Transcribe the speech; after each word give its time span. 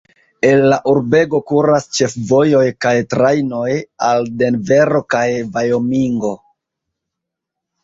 El 0.51 0.61
la 0.69 0.77
urbego 0.93 1.41
kuras 1.51 1.85
ĉefvojoj 1.97 2.63
kaj 2.87 2.95
trajnoj 3.13 3.69
al 4.09 4.27
Denvero 4.41 5.05
kaj 5.17 5.25
Vajomingo. 5.61 6.35